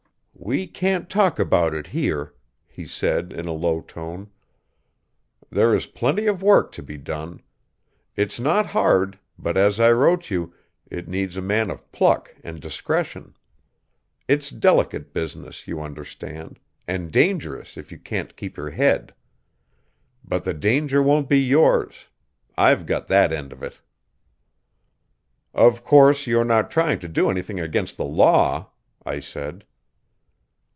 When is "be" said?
6.83-6.97, 21.29-21.39